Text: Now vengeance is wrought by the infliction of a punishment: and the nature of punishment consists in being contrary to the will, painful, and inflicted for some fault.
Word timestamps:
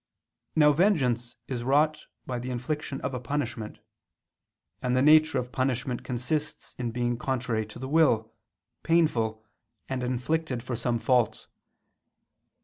Now 0.55 0.71
vengeance 0.71 1.35
is 1.47 1.63
wrought 1.63 2.05
by 2.25 2.39
the 2.39 2.49
infliction 2.49 3.01
of 3.01 3.13
a 3.13 3.19
punishment: 3.19 3.77
and 4.81 4.97
the 4.97 5.01
nature 5.03 5.37
of 5.37 5.51
punishment 5.51 6.03
consists 6.03 6.73
in 6.79 6.89
being 6.89 7.17
contrary 7.19 7.67
to 7.67 7.77
the 7.77 7.87
will, 7.87 8.33
painful, 8.81 9.45
and 9.87 10.01
inflicted 10.01 10.63
for 10.63 10.75
some 10.75 10.97
fault. 10.97 11.45